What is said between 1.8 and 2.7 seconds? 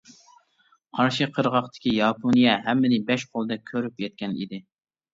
ياپونىيە